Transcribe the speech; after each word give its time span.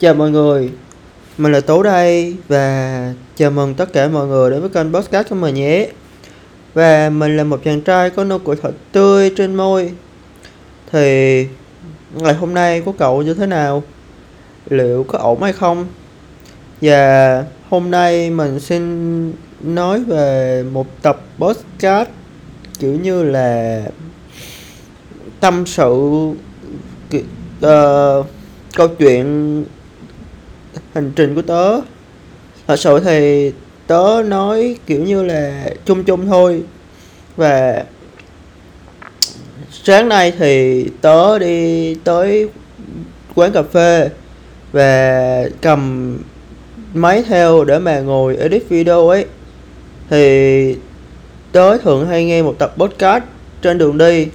Chào 0.00 0.14
mọi 0.14 0.30
người, 0.30 0.70
mình 1.38 1.52
là 1.52 1.60
Tố 1.60 1.82
đây 1.82 2.36
và 2.48 3.12
chào 3.36 3.50
mừng 3.50 3.74
tất 3.74 3.92
cả 3.92 4.08
mọi 4.08 4.26
người 4.26 4.50
đến 4.50 4.60
với 4.60 4.68
kênh 4.68 4.92
podcast 4.92 5.28
của 5.28 5.34
mình 5.34 5.54
nhé. 5.54 5.88
Và 6.74 7.10
mình 7.10 7.36
là 7.36 7.44
một 7.44 7.60
chàng 7.64 7.80
trai 7.80 8.10
có 8.10 8.24
nụ 8.24 8.38
cười 8.38 8.56
thật 8.56 8.72
tươi 8.92 9.32
trên 9.36 9.54
môi. 9.54 9.92
Thì 10.92 11.46
ngày 12.14 12.34
hôm 12.34 12.54
nay 12.54 12.80
của 12.80 12.92
cậu 12.92 13.22
như 13.22 13.34
thế 13.34 13.46
nào? 13.46 13.82
Liệu 14.70 15.04
có 15.04 15.18
ổn 15.18 15.42
hay 15.42 15.52
không? 15.52 15.86
Và 16.80 17.44
hôm 17.70 17.90
nay 17.90 18.30
mình 18.30 18.60
xin 18.60 19.32
nói 19.60 20.04
về 20.04 20.62
một 20.72 20.86
tập 21.02 21.20
podcast 21.38 22.08
kiểu 22.78 22.92
như 22.92 23.22
là 23.22 23.82
tâm 25.40 25.66
sự 25.66 25.86
uh, 25.86 26.36
câu 28.76 28.88
chuyện 28.98 29.64
hành 30.94 31.12
trình 31.16 31.34
của 31.34 31.42
tớ. 31.42 31.80
Thật 32.66 32.76
sự 32.76 33.00
thì 33.00 33.52
tớ 33.86 34.22
nói 34.26 34.76
kiểu 34.86 35.00
như 35.00 35.22
là 35.22 35.66
chung 35.84 36.04
chung 36.04 36.26
thôi. 36.26 36.62
Và 37.36 37.84
sáng 39.70 40.08
nay 40.08 40.32
thì 40.38 40.84
tớ 41.00 41.38
đi 41.38 41.94
tới 41.94 42.48
quán 43.34 43.52
cà 43.52 43.62
phê 43.62 44.10
và 44.72 45.42
cầm 45.60 46.18
máy 46.94 47.24
theo 47.28 47.64
để 47.64 47.78
mà 47.78 48.00
ngồi 48.00 48.36
edit 48.36 48.68
video 48.68 49.08
ấy. 49.08 49.26
Thì 50.10 50.76
tớ 51.52 51.78
thường 51.78 52.06
hay 52.06 52.24
nghe 52.24 52.42
một 52.42 52.54
tập 52.58 52.74
podcast 52.76 53.24
trên 53.62 53.78
đường 53.78 53.98
đi. 53.98 54.26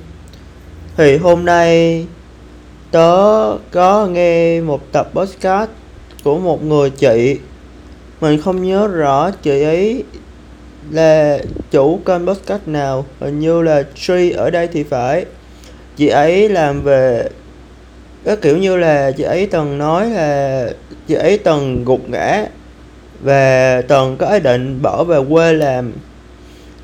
Thì 0.98 1.18
hôm 1.18 1.46
nay 1.46 2.05
tớ 2.91 3.57
có 3.71 4.07
nghe 4.07 4.62
một 4.62 4.91
tập 4.91 5.10
podcast 5.13 5.70
của 6.23 6.40
một 6.40 6.64
người 6.64 6.90
chị. 6.90 7.40
Mình 8.22 8.41
không 8.41 8.64
nhớ 8.64 8.88
rõ 8.88 9.32
chị 9.32 9.62
ấy 9.63 10.04
là 10.91 11.40
chủ 11.71 11.99
kênh 12.05 12.27
podcast 12.27 12.62
nào, 12.66 13.05
hình 13.20 13.40
như 13.40 13.62
là 13.62 13.84
Tree 13.96 14.32
ở 14.32 14.49
đây 14.49 14.68
thì 14.68 14.84
phải. 14.84 15.26
Chị 15.98 16.08
ấy 16.08 16.49
làm 16.49 16.82
về, 16.82 17.30
cái 18.24 18.35
kiểu 18.35 18.58
như 18.58 18.77
là 18.77 19.12
chị 19.12 19.24
ấy 19.24 19.48
từng 19.52 19.77
nói 19.77 20.10
là 20.10 20.70
chị 21.08 21.16
ấy 21.16 21.38
từng 21.38 21.84
gục 21.85 22.10
ngã 22.10 22.46
và 23.21 23.82
từng 23.88 24.18
có 24.18 24.27
ý 24.27 24.40
định 24.40 24.82
bỏ 24.82 25.04
về 25.04 25.20
quê 25.30 25.54
làm. 25.54 25.93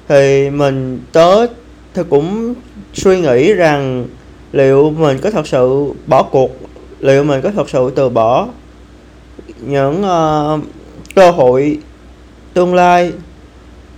Thì 0.07 0.49
mình 0.49 0.99
tớ 1.11 1.47
thì 1.93 2.01
cũng 2.09 2.53
suy 2.93 3.21
nghĩ 3.21 3.53
rằng 3.53 4.05
liệu 4.51 4.89
mình 4.89 5.17
có 5.21 5.31
thật 5.31 5.47
sự 5.47 5.91
bỏ 6.07 6.23
cuộc, 6.23 6.51
liệu 6.99 7.23
mình 7.23 7.41
có 7.41 7.51
thật 7.55 7.69
sự 7.69 7.91
từ 7.95 8.09
bỏ 8.09 8.47
những 9.61 10.01
uh, 10.01 10.59
cơ 11.15 11.31
hội 11.31 11.79
tương 12.53 12.75
lai. 12.75 13.11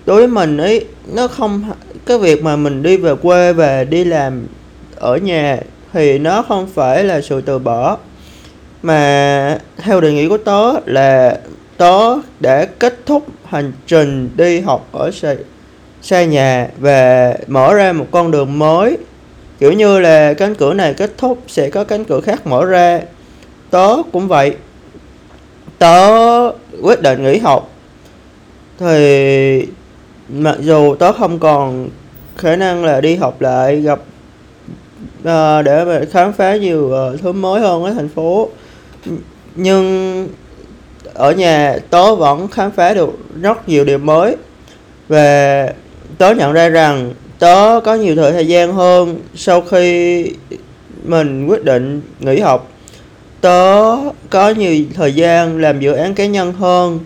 Đối 0.05 0.17
với 0.17 0.27
mình 0.27 0.57
ấy 0.57 0.85
nó 1.13 1.27
không 1.27 1.63
cái 2.05 2.17
việc 2.17 2.43
mà 2.43 2.55
mình 2.55 2.83
đi 2.83 2.97
về 2.97 3.15
quê 3.15 3.53
về 3.53 3.85
đi 3.85 4.03
làm 4.03 4.47
ở 4.95 5.17
nhà 5.17 5.59
thì 5.93 6.19
nó 6.19 6.41
không 6.41 6.67
phải 6.73 7.03
là 7.03 7.21
sự 7.21 7.41
từ 7.41 7.59
bỏ. 7.59 7.97
Mà 8.83 9.59
theo 9.77 10.01
đề 10.01 10.11
nghị 10.11 10.27
của 10.27 10.37
tớ 10.37 10.73
là 10.85 11.39
tớ 11.77 12.15
đã 12.39 12.65
kết 12.79 13.05
thúc 13.05 13.25
hành 13.45 13.71
trình 13.87 14.29
đi 14.35 14.59
học 14.59 14.87
ở 14.91 15.11
xa, 15.11 15.35
xa 16.01 16.23
nhà 16.23 16.67
và 16.77 17.33
mở 17.47 17.73
ra 17.73 17.93
một 17.93 18.05
con 18.11 18.31
đường 18.31 18.59
mới. 18.59 18.97
Kiểu 19.59 19.73
như 19.73 19.99
là 19.99 20.33
cánh 20.33 20.55
cửa 20.55 20.73
này 20.73 20.93
kết 20.93 21.11
thúc 21.17 21.39
sẽ 21.47 21.69
có 21.69 21.83
cánh 21.83 22.05
cửa 22.05 22.21
khác 22.21 22.47
mở 22.47 22.65
ra. 22.65 23.01
Tớ 23.69 23.95
cũng 24.11 24.27
vậy 24.27 24.55
tớ 25.79 26.51
quyết 26.81 27.01
định 27.01 27.23
nghỉ 27.23 27.37
học. 27.37 27.71
Thì 28.79 29.65
mặc 30.29 30.55
dù 30.59 30.95
tớ 30.95 31.11
không 31.11 31.39
còn 31.39 31.89
khả 32.37 32.55
năng 32.55 32.85
là 32.85 33.01
đi 33.01 33.15
học 33.15 33.41
lại 33.41 33.81
gặp 33.81 33.99
uh, 35.19 35.65
để 35.65 35.85
mà 35.85 36.01
khám 36.11 36.33
phá 36.33 36.55
nhiều 36.55 36.93
uh, 37.13 37.21
thứ 37.21 37.31
mới 37.31 37.61
hơn 37.61 37.83
ở 37.83 37.93
thành 37.93 38.09
phố. 38.09 38.49
Nhưng 39.55 40.27
ở 41.13 41.31
nhà 41.31 41.77
tớ 41.89 42.15
vẫn 42.15 42.47
khám 42.47 42.71
phá 42.71 42.93
được 42.93 43.09
rất 43.41 43.69
nhiều 43.69 43.85
điều 43.85 43.97
mới. 43.97 44.35
Và 45.07 45.67
tớ 46.17 46.33
nhận 46.33 46.53
ra 46.53 46.69
rằng 46.69 47.13
tớ 47.39 47.79
có 47.85 47.95
nhiều 47.95 48.15
thời 48.15 48.47
gian 48.47 48.73
hơn 48.73 49.19
sau 49.35 49.61
khi 49.61 50.25
mình 51.03 51.47
quyết 51.47 51.63
định 51.63 52.01
nghỉ 52.19 52.39
học 52.39 52.71
tớ 53.47 53.97
có 54.29 54.49
nhiều 54.49 54.75
thời 54.93 55.15
gian 55.15 55.61
làm 55.61 55.79
dự 55.79 55.93
án 55.93 56.13
cá 56.13 56.25
nhân 56.25 56.53
hơn 56.53 56.99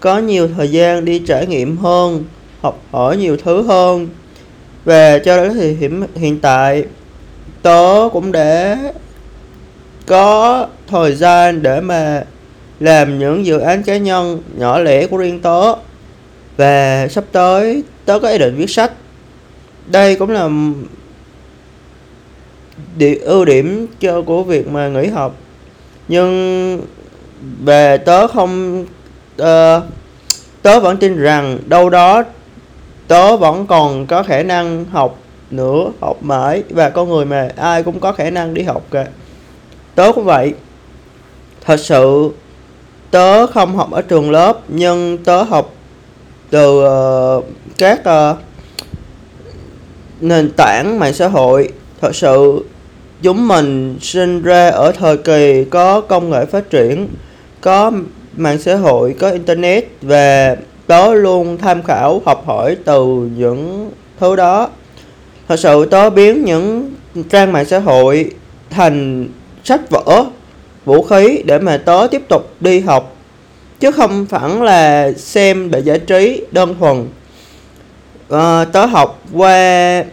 có 0.00 0.18
nhiều 0.18 0.48
thời 0.56 0.70
gian 0.70 1.04
đi 1.04 1.18
trải 1.18 1.46
nghiệm 1.46 1.76
hơn 1.76 2.24
học 2.60 2.82
hỏi 2.90 3.16
nhiều 3.16 3.36
thứ 3.36 3.62
hơn. 3.62 4.08
Và 4.84 5.18
cho 5.18 5.36
đến 5.36 5.54
thì 5.54 5.74
hiện, 5.74 6.02
hiện 6.14 6.40
tại 6.40 6.84
tớ 7.62 8.08
cũng 8.12 8.32
đã 8.32 8.78
có 10.06 10.66
thời 10.86 11.14
gian 11.14 11.62
để 11.62 11.80
mà 11.80 12.24
làm 12.80 13.18
những 13.18 13.46
dự 13.46 13.58
án 13.58 13.82
cá 13.82 13.96
nhân 13.96 14.42
nhỏ 14.56 14.78
lẻ 14.78 15.06
của 15.06 15.16
riêng 15.16 15.40
tớ. 15.40 15.74
Và 16.56 17.08
sắp 17.08 17.24
tới 17.32 17.82
tớ 18.04 18.18
có 18.18 18.28
ý 18.28 18.38
định 18.38 18.56
viết 18.56 18.70
sách. 18.70 18.92
Đây 19.86 20.16
cũng 20.16 20.30
là 20.30 20.48
điểm 22.96 23.18
ưu 23.20 23.44
điểm 23.44 23.86
cho 24.00 24.22
của 24.22 24.42
việc 24.42 24.68
mà 24.68 24.88
nghỉ 24.88 25.06
học 25.06 25.36
nhưng 26.08 26.82
về 27.64 27.98
tớ 27.98 28.26
không 28.26 28.84
uh, 29.42 29.82
tớ 30.62 30.80
vẫn 30.80 30.96
tin 30.96 31.18
rằng 31.18 31.58
đâu 31.66 31.90
đó 31.90 32.22
tớ 33.08 33.36
vẫn 33.36 33.66
còn 33.66 34.06
có 34.06 34.22
khả 34.22 34.42
năng 34.42 34.84
học 34.84 35.18
nữa 35.50 35.90
học 36.00 36.22
mãi. 36.22 36.62
Và 36.70 36.90
con 36.90 37.08
người 37.08 37.24
mà 37.24 37.48
ai 37.56 37.82
cũng 37.82 38.00
có 38.00 38.12
khả 38.12 38.30
năng 38.30 38.54
đi 38.54 38.62
học 38.62 38.82
cả. 38.90 39.06
Tớ 39.94 40.12
cũng 40.12 40.24
vậy. 40.24 40.54
Thật 41.64 41.80
sự 41.80 42.30
tớ 43.10 43.46
không 43.46 43.76
học 43.76 43.90
ở 43.90 44.02
trường 44.02 44.30
lớp 44.30 44.58
nhưng 44.68 45.18
tớ 45.18 45.42
học 45.42 45.74
từ 46.50 46.84
uh, 47.38 47.44
các 47.78 48.00
uh, 48.00 48.36
nền 50.20 50.50
tảng 50.56 50.98
mạng 50.98 51.14
xã 51.14 51.28
hội. 51.28 51.72
Thật 52.00 52.16
sự 52.16 52.64
chúng 53.22 53.48
mình 53.48 53.98
sinh 54.00 54.42
ra 54.42 54.68
ở 54.68 54.92
thời 54.92 55.16
kỳ 55.16 55.64
có 55.64 56.00
công 56.00 56.30
nghệ 56.30 56.44
phát 56.44 56.70
triển 56.70 57.08
có 57.60 57.92
mạng 58.36 58.58
xã 58.58 58.76
hội 58.76 59.14
có 59.18 59.30
internet 59.30 59.88
và 60.02 60.56
tớ 60.86 61.14
luôn 61.14 61.58
tham 61.58 61.82
khảo 61.82 62.22
học 62.26 62.46
hỏi 62.46 62.76
từ 62.84 63.04
những 63.36 63.90
thứ 64.20 64.36
đó. 64.36 64.68
Thật 65.48 65.56
sự 65.56 65.84
tớ 65.90 66.10
biến 66.10 66.44
những 66.44 66.94
trang 67.30 67.52
mạng 67.52 67.64
xã 67.64 67.78
hội 67.78 68.30
thành 68.70 69.28
sách 69.64 69.90
vở 69.90 70.24
vũ 70.84 71.02
khí 71.02 71.42
để 71.44 71.58
mà 71.58 71.76
tớ 71.76 72.06
tiếp 72.10 72.22
tục 72.28 72.50
đi 72.60 72.80
học 72.80 73.14
chứ 73.80 73.90
không 73.90 74.26
phải 74.26 74.50
là 74.50 75.12
xem 75.16 75.70
để 75.70 75.80
giải 75.80 75.98
trí 75.98 76.46
đơn 76.52 76.74
thuần. 76.80 77.08
Ờ, 78.28 78.62
à, 78.62 78.64
tớ 78.64 78.86
học 78.86 79.22
qua 79.32 80.04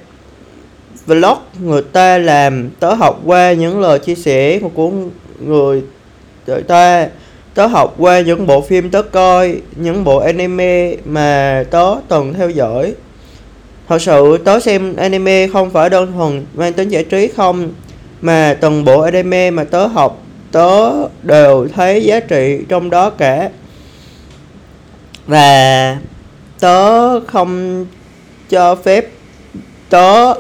vlog, 1.05 1.37
người 1.59 1.81
ta 1.81 2.17
làm, 2.17 2.69
tớ 2.79 2.93
học 2.93 3.21
qua 3.25 3.53
những 3.53 3.79
lời 3.79 3.99
chia 3.99 4.15
sẻ 4.15 4.59
của 4.73 4.91
người 5.39 5.83
người 6.47 6.61
ta. 6.61 7.07
Tớ 7.53 7.67
học 7.67 7.95
qua 7.97 8.19
những 8.19 8.47
bộ 8.47 8.61
phim 8.61 8.89
tớ 8.89 9.01
coi, 9.01 9.55
những 9.75 10.03
bộ 10.03 10.17
anime 10.17 10.95
mà 11.05 11.63
tớ 11.71 11.95
từng 12.07 12.33
theo 12.33 12.49
dõi. 12.49 12.93
Thật 13.87 14.01
sự, 14.01 14.37
tớ 14.45 14.59
xem 14.59 14.95
anime 14.95 15.47
không 15.47 15.69
phải 15.69 15.89
đơn 15.89 16.13
thuần 16.13 16.45
mang 16.53 16.73
tính 16.73 16.89
giải 16.89 17.03
trí 17.03 17.27
không, 17.27 17.69
mà 18.21 18.57
từng 18.61 18.85
bộ 18.85 19.01
anime 19.01 19.51
mà 19.51 19.63
tớ 19.63 19.87
học, 19.87 20.21
tớ 20.51 20.91
đều 21.23 21.67
thấy 21.75 22.03
giá 22.03 22.19
trị 22.19 22.59
trong 22.69 22.89
đó 22.89 23.09
cả. 23.09 23.49
Và 25.27 25.97
tớ 26.59 27.19
không 27.19 27.85
cho 28.49 28.75
phép 28.75 29.05
tớ 29.89 30.33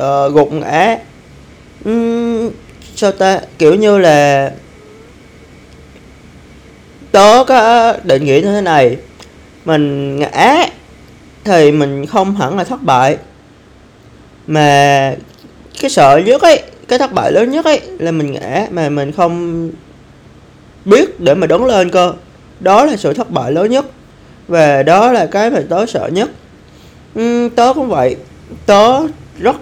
uh, 0.00 0.34
gục 0.34 0.52
ngã. 0.52 0.98
Uhm, 1.88 2.50
sao 2.94 3.12
ta? 3.12 3.40
Kiểu 3.58 3.74
như 3.74 3.98
là 3.98 4.50
tớ 7.12 7.44
có 7.44 7.94
định 8.04 8.24
nghĩa 8.24 8.40
như 8.40 8.52
thế 8.52 8.60
này. 8.60 8.96
Mình 9.64 10.16
ngã 10.18 10.66
thì 11.44 11.72
mình 11.72 12.06
không 12.06 12.36
hẳn 12.36 12.56
là 12.58 12.64
thất 12.64 12.82
bại. 12.82 13.16
Mà 14.46 15.14
cái 15.80 15.90
sợ 15.90 16.20
nhất 16.26 16.42
ấy 16.42 16.62
cái 16.88 16.98
thất 16.98 17.12
bại 17.12 17.32
lớn 17.32 17.50
nhất 17.50 17.64
ấy 17.64 17.80
là 17.98 18.10
mình 18.10 18.32
ngã 18.32 18.66
mà 18.70 18.88
mình 18.88 19.12
không 19.12 19.70
biết 20.84 21.20
để 21.20 21.34
mà 21.34 21.46
đứng 21.46 21.64
lên 21.64 21.90
cơ. 21.90 22.12
Đó 22.60 22.84
là 22.84 22.96
sự 22.96 23.12
thất 23.12 23.30
bại 23.30 23.52
lớn 23.52 23.70
nhất 23.70 23.84
và 24.48 24.82
đó 24.82 25.12
là 25.12 25.26
cái 25.26 25.50
mà 25.50 25.60
tớ 25.68 25.86
sợ 25.86 26.08
nhất. 26.12 26.30
Uhm, 27.20 27.50
tớ 27.50 27.72
cũng 27.74 27.88
vậy. 27.88 28.16
Tớ 28.66 29.00
rất 29.38 29.56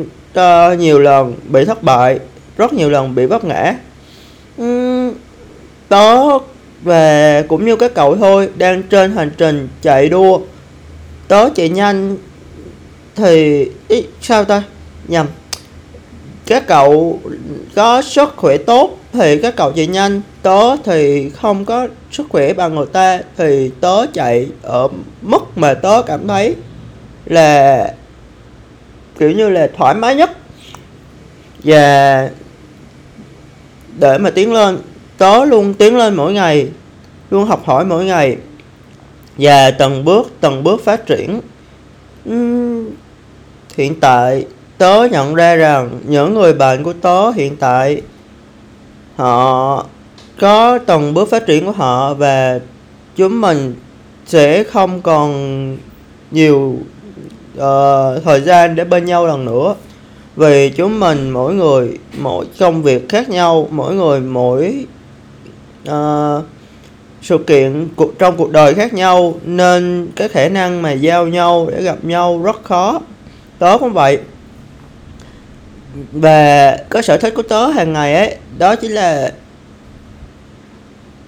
uh, 0.00 0.78
nhiều 0.78 0.98
lần 0.98 1.34
bị 1.48 1.64
thất 1.64 1.82
bại 1.82 2.18
rất 2.56 2.72
nhiều 2.72 2.90
lần 2.90 3.14
bị 3.14 3.26
vấp 3.26 3.44
ngã. 3.44 3.74
Uhm, 4.62 5.12
tớ 5.88 6.38
và 6.82 7.42
cũng 7.48 7.64
như 7.64 7.76
các 7.76 7.94
cậu 7.94 8.16
thôi 8.16 8.48
đang 8.56 8.82
trên 8.82 9.16
hành 9.16 9.30
trình 9.38 9.68
chạy 9.82 10.08
đua. 10.08 10.40
Tớ 11.28 11.48
chạy 11.54 11.68
nhanh 11.68 12.16
thì 13.14 13.66
ý, 13.88 14.04
sao 14.20 14.44
ta? 14.44 14.62
Nhầm. 15.08 15.26
Các 16.46 16.66
cậu 16.66 17.20
có 17.74 18.02
sức 18.02 18.36
khỏe 18.36 18.56
tốt 18.56 18.98
thì 19.12 19.38
các 19.42 19.56
cậu 19.56 19.72
chạy 19.72 19.86
nhanh. 19.86 20.20
Tớ 20.42 20.76
thì 20.84 21.30
không 21.30 21.64
có 21.64 21.88
sức 22.12 22.26
khỏe 22.28 22.52
bằng 22.52 22.74
người 22.74 22.86
ta 22.86 23.20
thì 23.36 23.70
tớ 23.80 24.06
chạy 24.06 24.46
ở 24.62 24.88
mức 25.22 25.42
mà 25.56 25.74
tớ 25.74 26.02
cảm 26.02 26.28
thấy 26.28 26.54
là 27.26 27.94
kiểu 29.18 29.30
như 29.30 29.48
là 29.48 29.70
thoải 29.76 29.94
mái 29.94 30.14
nhất. 30.14 30.30
Và 31.64 32.30
để 33.98 34.18
mà 34.18 34.30
tiến 34.30 34.52
lên 34.52 34.78
tớ 35.18 35.44
luôn 35.44 35.74
tiến 35.74 35.96
lên 35.96 36.14
mỗi 36.14 36.32
ngày 36.32 36.68
luôn 37.30 37.44
học 37.44 37.62
hỏi 37.64 37.84
mỗi 37.84 38.04
ngày. 38.04 38.36
Và 39.38 39.70
từng 39.70 40.04
bước 40.04 40.30
từng 40.40 40.64
bước 40.64 40.84
phát 40.84 41.06
triển. 41.06 41.40
Uhm, 42.30 42.90
hiện 43.76 44.00
tại 44.00 44.46
tớ 44.78 45.08
nhận 45.10 45.34
ra 45.34 45.54
rằng 45.54 46.00
những 46.04 46.34
người 46.34 46.54
bạn 46.54 46.84
của 46.84 46.92
tớ 46.92 47.30
hiện 47.30 47.56
tại 47.56 48.02
họ 49.16 49.86
có 50.40 50.78
từng 50.78 51.14
bước 51.14 51.30
phát 51.30 51.46
triển 51.46 51.66
của 51.66 51.72
họ 51.72 52.14
và 52.14 52.60
chúng 53.16 53.40
mình 53.40 53.74
sẽ 54.26 54.64
không 54.64 55.02
còn 55.02 55.76
nhiều 56.30 56.78
uh, 57.56 58.24
thời 58.24 58.40
gian 58.40 58.74
để 58.74 58.84
bên 58.84 59.04
nhau 59.04 59.26
lần 59.26 59.44
nữa. 59.44 59.74
Vì 60.36 60.70
chúng 60.70 61.00
mình 61.00 61.30
mỗi 61.30 61.54
người 61.54 61.98
mỗi 62.18 62.46
công 62.58 62.82
việc 62.82 63.08
khác 63.08 63.28
nhau 63.28 63.68
mỗi 63.70 63.94
người 63.94 64.20
mỗi 64.20 64.86
uh, 65.90 66.44
sự 67.22 67.38
kiện 67.38 67.88
cuộc 67.96 68.18
trong 68.18 68.36
cuộc 68.36 68.50
đời 68.50 68.74
khác 68.74 68.92
nhau 68.92 69.34
nên 69.44 70.08
cái 70.16 70.28
khả 70.28 70.48
năng 70.48 70.82
mà 70.82 70.92
giao 70.92 71.26
nhau 71.26 71.68
để 71.70 71.82
gặp 71.82 71.96
nhau 72.02 72.42
rất 72.42 72.64
khó. 72.64 73.00
Tớ 73.58 73.78
cũng 73.78 73.92
vậy. 73.92 74.18
Và 76.12 76.76
cái 76.90 77.02
sở 77.02 77.16
thích 77.16 77.34
của 77.36 77.42
tớ 77.42 77.66
hàng 77.66 77.92
ngày 77.92 78.14
ấy 78.14 78.36
đó 78.58 78.76
chính 78.76 78.92
là 78.92 79.32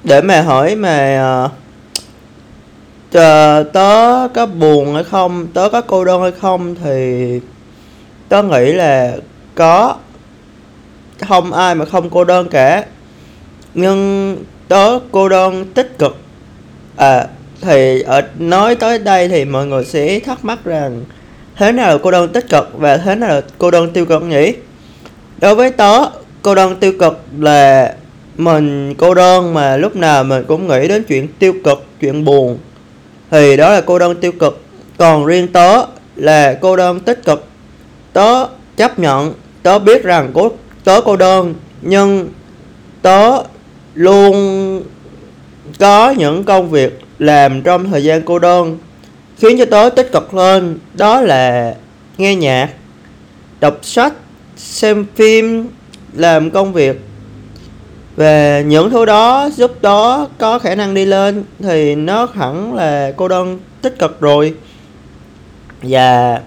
để 0.05 0.21
mà 0.21 0.43
hỏi 0.43 0.77
mà 0.77 1.45
uh, 1.45 1.51
Ờ, 3.13 3.63
tớ 3.63 4.29
có 4.35 4.47
buồn 4.47 4.95
hay 4.95 5.05
không, 5.05 5.47
tớ 5.55 5.69
có 5.69 5.81
cô 5.81 6.05
đơn 6.05 6.23
hay 6.23 6.33
không 6.33 6.75
thì 6.85 7.41
tớ 8.29 8.43
nghĩ 8.43 8.73
là 8.73 9.17
có. 9.55 9.97
Không 11.29 11.53
ai 11.53 11.75
mà 11.75 11.85
không 11.85 12.11
cô 12.11 12.25
đơn 12.25 12.49
cả. 12.49 12.85
Nhưng 13.75 14.37
tớ 14.69 14.99
cô 15.13 15.29
đơn 15.29 15.65
tích 15.75 15.99
cực. 15.99 16.17
À 16.97 17.27
thì 17.61 18.03
ở, 18.03 18.23
nói 18.39 18.75
tới 18.75 18.99
đây 18.99 19.29
thì 19.29 19.45
mọi 19.45 19.67
người 19.67 19.85
sẽ 19.85 20.21
thắc 20.21 20.45
mắc 20.45 20.65
rằng 20.65 21.05
thế 21.57 21.73
nào 21.73 21.89
là 21.93 21.99
cô 22.03 22.11
đơn 22.11 22.33
tích 22.33 22.49
cực 22.49 22.69
và 22.79 22.97
thế 22.97 23.15
nào 23.15 23.29
là 23.29 23.41
cô 23.59 23.71
đơn 23.71 23.93
tiêu 23.93 24.07
cực 24.07 24.23
nhỉ? 24.23 24.53
Đối 25.41 25.55
với 25.55 25.71
tớ, 25.71 26.11
cô 26.43 26.55
đơn 26.55 26.77
tiêu 26.77 26.93
cực 27.01 27.21
là 27.39 27.95
mình 28.37 28.95
cô 28.95 29.15
đơn 29.15 29.55
mà 29.55 29.77
lúc 29.77 29.97
nào 29.97 30.25
mình 30.25 30.45
cũng 30.49 30.69
nghĩ 30.69 30.89
đến 30.89 31.05
chuyện 31.09 31.29
tiêu 31.39 31.55
cực, 31.65 31.85
chuyện 32.01 32.25
buồn 32.25 32.59
thì 33.31 33.57
đó 33.57 33.73
là 33.73 33.81
cô 33.81 33.99
đơn 33.99 34.21
tiêu 34.21 34.33
cực. 34.33 34.61
Còn 34.97 35.27
riêng 35.27 35.49
tớ 35.49 35.87
là 36.17 36.59
cô 36.61 36.77
đơn 36.77 37.01
tích 37.01 37.25
cực. 37.25 37.45
Tớ 38.13 38.47
chấp 38.77 38.99
nhận, 38.99 39.35
tớ 39.63 39.79
biết 39.79 40.05
rằng 40.05 40.31
cô, 40.35 40.53
tớ 40.85 41.01
cô 41.01 41.17
đơn, 41.17 41.55
nhưng 41.83 42.29
tớ 43.03 43.43
luôn 43.95 44.83
có 45.79 46.11
những 46.11 46.45
công 46.45 46.71
việc 46.71 47.01
làm 47.19 47.63
trong 47.63 47.91
thời 47.91 48.05
gian 48.05 48.23
cô 48.23 48.39
đơn, 48.39 48.79
khiến 49.39 49.59
cho 49.59 49.65
tớ 49.65 49.91
tích 49.97 50.13
cực 50.13 50.35
lên 50.35 50.79
đó 50.95 51.21
là 51.21 51.75
nghe 52.19 52.35
nhạc, 52.35 52.69
đọc 53.61 53.79
sách, 53.83 54.13
xem 54.57 55.07
phim, 55.15 55.69
làm 56.13 56.51
công 56.51 56.73
việc 56.73 57.01
và 58.19 58.61
những 58.61 58.91
thứ 58.91 59.05
đó 59.05 59.49
giúp 59.57 59.83
đó 59.83 60.27
có 60.39 60.59
khả 60.59 60.75
năng 60.75 60.95
đi 60.95 61.05
lên 61.05 61.45
thì 61.59 61.95
nó 61.95 62.29
hẳn 62.35 62.75
là 62.75 63.13
cô 63.17 63.29
đơn 63.29 63.59
tích 63.83 63.99
cực 63.99 64.21
rồi. 64.21 64.55
Và 65.83 66.41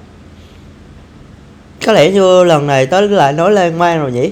có 1.86 1.94
lẽ 1.94 2.12
như 2.12 2.44
lần 2.44 2.68
này 2.68 2.86
tớ 2.86 3.02
lại 3.02 3.34
nói 3.34 3.52
lên 3.52 3.78
mang 3.78 4.00
rồi 4.00 4.12
nhỉ? 4.12 4.32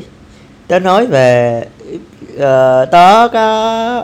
Tớ 0.67 0.79
nói 0.79 1.07
về 1.07 1.63
uh, 2.35 2.91
tớ 2.91 3.27
có 3.33 4.03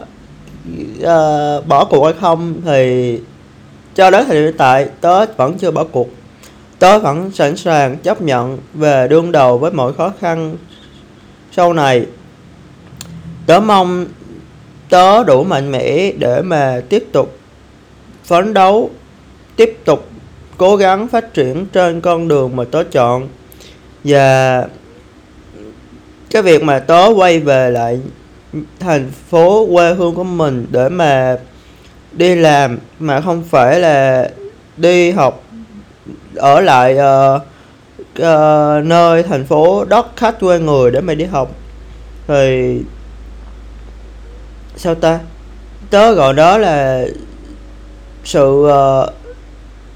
uh, 1.02 1.68
bỏ 1.68 1.86
cuộc 1.86 2.04
hay 2.04 2.14
không 2.22 2.62
thì 2.66 3.20
cho 3.96 4.12
đến 4.12 4.26
thời 4.28 4.36
điểm 4.36 4.46
hiện 4.46 4.58
tại 4.58 4.88
tớ 5.02 5.26
vẫn 5.26 5.58
chưa 5.58 5.72
bỏ 5.72 5.84
cuộc. 5.92 6.10
Tớ 6.80 7.00
vẫn 7.00 7.32
sẵn 7.32 7.58
sàng 7.58 7.98
chấp 7.98 8.22
nhận 8.22 8.58
về 8.74 9.08
đương 9.08 9.32
đầu 9.32 9.58
với 9.58 9.72
mọi 9.72 9.94
khó 9.94 10.12
khăn 10.20 10.58
sau 11.52 11.74
này 11.74 12.06
tớ 13.46 13.60
mong 13.60 14.06
tớ 14.90 15.24
đủ 15.24 15.44
mạnh 15.44 15.72
mẽ 15.72 16.12
để 16.12 16.42
mà 16.42 16.82
tiếp 16.90 17.06
tục 17.12 17.38
phấn 18.24 18.54
đấu 18.54 18.90
tiếp 19.56 19.78
tục 19.86 20.08
cố 20.58 20.76
gắng 20.76 21.08
phát 21.08 21.34
triển 21.34 21.66
trên 21.66 22.02
con 22.02 22.28
đường 22.28 22.56
mà 22.56 22.64
tớ 22.72 22.84
chọn. 22.84 23.28
Và 24.04 24.64
cái 26.30 26.42
việc 26.42 26.64
mà 26.64 26.80
tớ 26.80 27.08
quay 27.16 27.40
về 27.40 27.72
lại 27.72 28.00
thành 28.80 29.12
phố 29.30 29.68
quê 29.74 29.94
hương 29.94 30.16
của 30.16 30.24
mình 30.24 30.66
để 30.72 30.90
mà 30.90 31.38
đi 32.12 32.36
làm 32.36 32.80
mà 33.00 33.22
không 33.22 33.44
phải 33.50 33.80
là 33.80 34.30
đi 34.78 35.12
học 35.12 35.44
ở 36.36 36.62
lại 36.62 36.94
uh, 36.94 37.42
uh, 38.20 38.86
nơi 38.86 39.24
thành 39.24 39.46
phố 39.46 39.86
đất 39.86 40.08
khách 40.16 40.40
quê 40.40 40.60
người 40.60 40.92
để 40.92 41.02
mà 41.02 41.14
đi 41.14 41.26
học 41.26 41.52
thì 42.28 42.78
sao 44.78 44.96
ta? 44.96 45.20
Tớ 45.90 46.14
gọi 46.14 46.34
đó 46.34 46.58
là 46.58 47.06
sự 48.24 48.44
uh, 48.44 49.10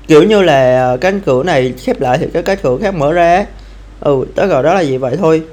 kiểu 0.07 0.23
như 0.23 0.41
là 0.41 0.81
ờ, 0.81 0.97
cánh 0.97 1.19
cửa 1.19 1.43
này 1.43 1.73
khép 1.77 2.01
lại 2.01 2.17
thì 2.17 2.27
cái 2.33 2.43
cánh 2.43 2.57
cửa 2.63 2.77
khác 2.81 2.95
mở 2.95 3.13
ra 3.13 3.45
ừ 3.99 4.25
tớ 4.35 4.45
gọi 4.45 4.63
đó 4.63 4.73
là 4.73 4.81
gì 4.81 4.97
vậy 4.97 5.17
thôi. 5.17 5.43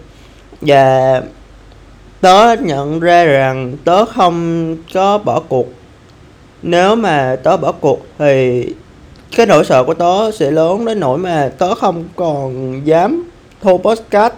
Và 0.61 1.23
tớ 2.21 2.57
nhận 2.61 3.01
ra 3.01 3.25
rằng 3.25 3.77
tớ 3.85 4.05
không 4.05 4.77
có 4.95 5.19
bỏ 5.19 5.41
cuộc. 5.49 5.67
Nếu 6.63 6.97
mà 6.97 7.37
tớ 7.43 7.57
bỏ 7.57 7.73
cuộc 7.73 8.07
thì 8.19 8.65
cái 9.37 9.47
nỗi 9.47 9.65
sợ 9.65 9.85
của 9.85 9.95
tớ 9.95 10.31
sẽ 10.31 10.51
lớn 10.51 10.85
đến 10.85 11.01
nỗi 11.01 11.19
mà 11.19 11.51
tớ 11.59 11.75
không 11.75 12.05
còn 12.17 12.81
dám 12.87 13.31
thu 13.63 13.79
podcast 13.79 14.35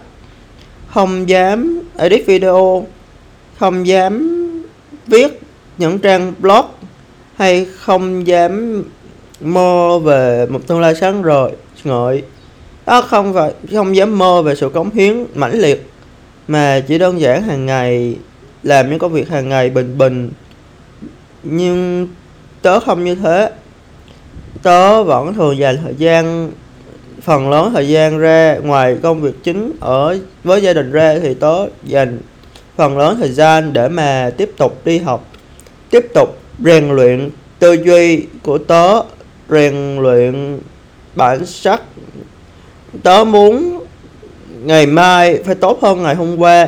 không 0.87 1.29
dám 1.29 1.81
edit 1.97 2.25
video 2.25 2.85
không 3.59 3.87
dám 3.87 4.38
viết 5.09 5.41
những 5.77 5.99
trang 5.99 6.33
blog 6.39 6.65
hay 7.35 7.67
không 7.79 8.27
dám 8.27 8.83
mơ 9.41 9.99
về 9.99 10.45
một 10.49 10.67
tương 10.67 10.81
lai 10.81 10.95
sáng 10.95 11.21
rồi 11.21 11.51
ngợi. 11.83 12.23
Đó 12.85 13.01
không 13.01 13.33
phải, 13.33 13.53
không 13.73 13.95
dám 13.95 14.17
mơ 14.17 14.41
về 14.41 14.55
sự 14.55 14.69
cống 14.69 14.89
hiến 14.89 15.25
mãnh 15.35 15.59
liệt 15.59 15.89
mà 16.47 16.83
chỉ 16.87 16.97
đơn 16.97 17.21
giản 17.21 17.43
hàng 17.43 17.65
ngày 17.65 18.15
làm 18.63 18.89
những 18.89 18.99
công 18.99 19.13
việc 19.13 19.29
hàng 19.29 19.49
ngày 19.49 19.69
bình 19.69 19.97
bình. 19.97 20.31
Nhưng 21.43 22.07
tớ 22.61 22.79
không 22.79 23.03
như 23.03 23.15
thế. 23.15 23.51
Tớ 24.63 25.03
vẫn 25.03 25.33
thường 25.33 25.57
dành 25.57 25.77
thời 25.83 25.95
gian, 25.97 26.51
phần 27.21 27.49
lớn 27.49 27.71
thời 27.73 27.87
gian 27.87 28.17
ra 28.17 28.57
ngoài 28.63 28.97
công 29.03 29.21
việc 29.21 29.43
chính 29.43 29.71
ở, 29.79 30.17
với 30.43 30.61
gia 30.61 30.73
đình 30.73 30.91
ra 30.91 31.19
thì 31.21 31.33
tớ 31.33 31.65
dành 31.83 32.19
phần 32.79 32.97
lớn 32.97 33.17
thời 33.19 33.31
gian 33.31 33.73
để 33.73 33.89
mà 33.89 34.31
tiếp 34.37 34.51
tục 34.57 34.85
đi 34.85 34.97
học 34.97 35.27
tiếp 35.89 36.05
tục 36.13 36.37
rèn 36.65 36.89
luyện 36.89 37.29
tư 37.59 37.73
duy 37.73 38.25
của 38.43 38.57
tớ 38.57 39.01
rèn 39.49 39.97
luyện 40.01 40.59
bản 41.15 41.45
sắc. 41.45 41.81
Tớ 43.03 43.23
muốn 43.23 43.83
ngày 44.63 44.85
mai 44.85 45.43
phải 45.45 45.55
tốt 45.55 45.79
hơn 45.81 46.03
ngày 46.03 46.15
hôm 46.15 46.37
qua. 46.37 46.67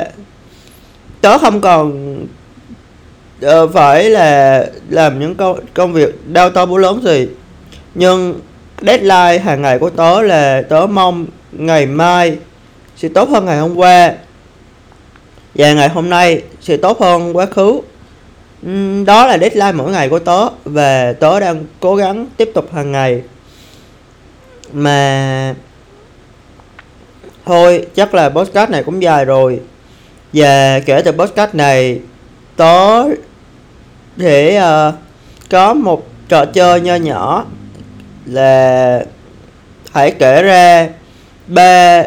Tớ 1.20 1.38
không 1.38 1.60
còn 1.60 2.16
uh, 2.22 2.28
ờ, 3.42 3.68
phải 3.68 4.10
là 4.10 4.66
làm 4.88 5.20
những 5.20 5.34
công 5.34 5.58
công 5.74 5.92
việc 5.92 6.32
đau 6.32 6.50
to 6.50 6.66
bố 6.66 6.76
lớn 6.76 7.00
gì 7.04 7.28
nhưng 7.94 8.40
deadline 8.82 9.38
hàng 9.38 9.62
ngày 9.62 9.78
của 9.78 9.90
tớ 9.90 10.22
là 10.22 10.62
tớ 10.68 10.86
mong 10.86 11.26
ngày 11.52 11.86
mai 11.86 12.36
sẽ 12.96 13.08
tốt 13.08 13.28
hơn 13.28 13.44
ngày 13.44 13.58
hôm 13.58 13.76
qua 13.76 14.12
và 15.54 15.72
ngày 15.72 15.88
hôm 15.88 16.10
nay 16.10 16.42
sẽ 16.60 16.76
tốt 16.76 17.00
hơn 17.00 17.36
quá 17.36 17.46
khứ. 17.46 17.80
Đó 19.06 19.26
là 19.26 19.38
deadline 19.38 19.72
mỗi 19.72 19.92
ngày 19.92 20.08
của 20.08 20.18
tớ 20.18 20.48
và 20.64 21.12
tớ 21.12 21.40
đang 21.40 21.64
cố 21.80 21.96
gắng 21.96 22.26
tiếp 22.36 22.50
tục 22.54 22.74
hàng 22.74 22.92
ngày. 22.92 23.22
Mà 24.72 25.54
thôi 27.46 27.86
chắc 27.94 28.14
là 28.14 28.28
podcast 28.28 28.70
này 28.70 28.82
cũng 28.82 29.02
dài 29.02 29.24
rồi. 29.24 29.60
Và 30.32 30.80
kể 30.86 31.02
từ 31.04 31.12
podcast 31.12 31.54
này 31.54 32.00
tớ 32.56 33.04
để 34.16 34.60
uh, 34.60 34.94
có 35.50 35.74
một 35.74 36.06
trò 36.28 36.44
chơi 36.44 36.80
nho 36.80 36.94
nhỏ 36.94 37.44
là 38.26 39.04
hãy 39.92 40.10
kể 40.10 40.42
ra 40.42 40.88
ba 41.46 42.04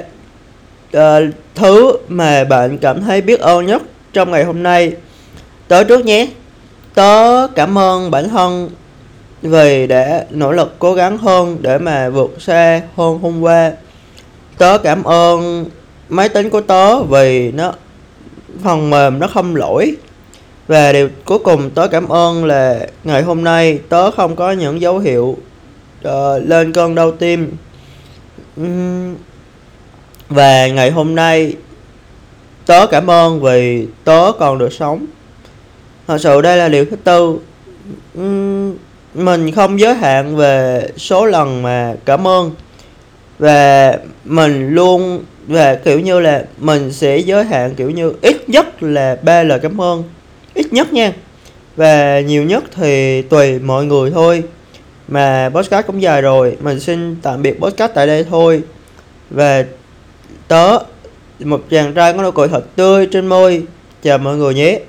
uh, 0.98 1.24
thứ 1.56 1.98
mà 2.08 2.44
bạn 2.44 2.78
cảm 2.78 3.02
thấy 3.02 3.22
biết 3.22 3.40
ơn 3.40 3.66
nhất 3.66 3.82
trong 4.14 4.32
ngày 4.32 4.44
hôm 4.44 4.64
nay. 4.64 4.94
Tớ 5.68 5.84
trước 5.84 6.06
nhé. 6.06 6.28
Tớ 6.94 7.48
cảm 7.56 7.78
ơn 7.78 8.12
bản 8.12 8.30
thân 8.30 8.70
vì 9.42 9.88
đã 9.88 10.26
nỗ 10.30 10.52
lực 10.52 10.76
cố 10.80 10.94
gắng 10.94 11.18
hơn 11.18 11.58
để 11.62 11.78
mà 11.78 12.10
vượt 12.10 12.36
xa 12.40 12.82
hơn 12.96 13.20
hôm 13.20 13.42
qua. 13.42 13.72
Tớ 14.58 14.78
cảm 14.78 15.04
ơn 15.04 15.66
máy 16.10 16.30
tính 16.30 16.50
của 16.50 16.62
tớ 16.62 17.04
vì 17.04 17.52
nó 17.52 17.74
phần 18.64 18.90
mềm 18.90 19.20
nó 19.20 19.28
không 19.28 19.56
lỗi. 19.56 19.96
Và 20.68 20.92
điều 20.94 21.10
cuối 21.26 21.40
cùng 21.40 21.70
tớ 21.70 21.88
cảm 21.88 22.08
ơn 22.08 22.46
là 22.46 22.88
ngày 23.04 23.22
hôm 23.22 23.44
nay 23.44 23.80
tớ 23.90 24.12
không 24.12 24.36
có 24.36 24.52
những 24.52 24.82
dấu 24.82 25.00
hiệu 25.00 25.38
uh, 26.08 26.12
lên 26.46 26.74
cơn 26.74 26.96
đau 26.96 27.12
tim. 27.12 27.52
Uhm, 28.62 29.16
và 30.29 30.67
ngày 30.67 30.91
hôm 30.91 31.15
nay, 31.15 31.55
tớ 32.65 32.88
cảm 32.88 33.10
ơn 33.10 33.41
vì 33.41 33.88
tớ 34.03 34.32
còn 34.39 34.58
được 34.58 34.74
sống. 34.74 35.05
Thật 36.08 36.17
sự 36.22 36.41
đây 36.41 36.58
là 36.58 36.70
điều 36.70 36.86
thứ 36.86 36.96
tư. 36.96 37.39
Mình 39.13 39.51
không 39.51 39.79
giới 39.79 39.94
hạn 39.94 40.36
về 40.36 40.88
số 40.98 41.25
lần 41.25 41.62
mà 41.62 41.94
cảm 42.05 42.27
ơn. 42.27 42.51
Và 43.39 43.94
mình 44.25 44.70
luôn, 44.70 45.24
và 45.48 45.75
kiểu 45.75 46.00
như 46.00 46.20
là 46.20 46.44
mình 46.58 46.91
sẽ 46.91 47.17
giới 47.17 47.44
hạn 47.44 47.75
kiểu 47.75 47.89
như 47.89 48.13
ít 48.22 48.50
nhất 48.50 48.84
là 48.84 49.17
ba 49.24 49.44
lời 49.44 49.60
cảm 49.60 49.82
ơn. 49.82 50.03
Ít 50.53 50.74
nhất 50.74 50.94
nha. 50.94 51.13
Và 51.75 52.20
nhiều 52.20 52.44
nhất 52.44 52.63
thì 52.75 53.22
tùy 53.22 53.60
mọi 53.60 53.86
người 53.86 54.12
thôi. 54.12 54.44
Mà 55.08 55.50
podcast 55.53 55.88
cũng 55.88 56.01
dài 56.01 56.22
rồi, 56.22 56.58
mình 56.62 56.79
xin 56.79 57.15
tạm 57.22 57.41
biệt 57.41 57.60
podcast 57.60 57.91
tại 57.94 58.08
đây 58.08 58.25
thôi. 58.29 58.62
Và 59.29 59.63
tớ, 60.48 60.80
một 61.40 61.62
chàng 61.70 61.94
trai 61.94 62.14
có 62.14 62.24
nụ 62.24 62.32
cười 62.32 62.48
thật 62.48 62.75
tươi 62.75 63.06
trên 63.06 63.28
môi. 63.28 63.64
Chào 64.04 64.18
mọi 64.18 64.38
người 64.38 64.54
nhé. 64.54 64.80